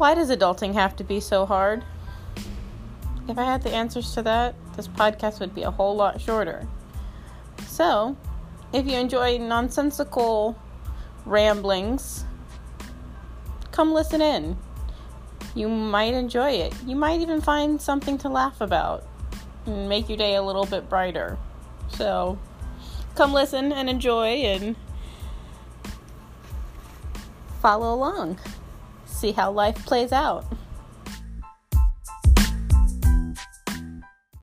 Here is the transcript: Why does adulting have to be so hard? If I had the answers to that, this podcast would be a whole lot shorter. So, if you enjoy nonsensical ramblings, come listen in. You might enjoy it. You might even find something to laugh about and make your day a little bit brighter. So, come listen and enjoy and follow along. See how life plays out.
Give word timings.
Why 0.00 0.14
does 0.14 0.30
adulting 0.30 0.72
have 0.72 0.96
to 0.96 1.04
be 1.04 1.20
so 1.20 1.44
hard? 1.44 1.84
If 3.28 3.36
I 3.36 3.44
had 3.44 3.62
the 3.62 3.74
answers 3.74 4.14
to 4.14 4.22
that, 4.22 4.54
this 4.74 4.88
podcast 4.88 5.40
would 5.40 5.54
be 5.54 5.62
a 5.64 5.70
whole 5.70 5.94
lot 5.94 6.22
shorter. 6.22 6.66
So, 7.66 8.16
if 8.72 8.86
you 8.86 8.94
enjoy 8.96 9.36
nonsensical 9.36 10.58
ramblings, 11.26 12.24
come 13.72 13.92
listen 13.92 14.22
in. 14.22 14.56
You 15.54 15.68
might 15.68 16.14
enjoy 16.14 16.52
it. 16.52 16.72
You 16.86 16.96
might 16.96 17.20
even 17.20 17.42
find 17.42 17.78
something 17.78 18.16
to 18.20 18.30
laugh 18.30 18.62
about 18.62 19.06
and 19.66 19.86
make 19.86 20.08
your 20.08 20.16
day 20.16 20.36
a 20.36 20.42
little 20.42 20.64
bit 20.64 20.88
brighter. 20.88 21.36
So, 21.90 22.38
come 23.16 23.34
listen 23.34 23.70
and 23.70 23.90
enjoy 23.90 24.28
and 24.28 24.76
follow 27.60 27.94
along. 27.94 28.38
See 29.10 29.32
how 29.32 29.50
life 29.50 29.84
plays 29.84 30.12
out. 30.12 30.44